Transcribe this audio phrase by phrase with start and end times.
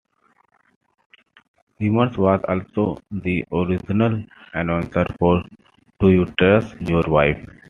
[1.79, 5.43] Reimers was also the original announcer for
[5.99, 7.47] Do You Trust Your Wife?